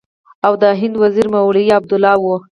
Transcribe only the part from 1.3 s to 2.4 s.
مولوي عبیدالله و.